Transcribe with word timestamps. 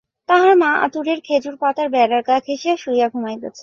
তাহার 0.29 0.53
মা 0.57 0.69
আঁতুড়ের 0.85 1.19
খেজুর 1.23 1.55
পাতার 1.57 1.87
বেড়ার 1.89 2.21
গা 2.21 2.35
ঘেঁষিয়া 2.39 2.75
শুইয়া 2.77 3.07
ঘুমাইতেছে। 3.09 3.59